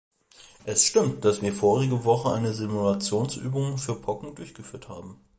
[0.65, 5.17] Es stimmt, dass wir vorige Woche eine Simulationsübung für Pocken durchgeführt haben.